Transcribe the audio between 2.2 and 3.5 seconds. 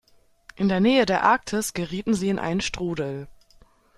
in einen Strudel.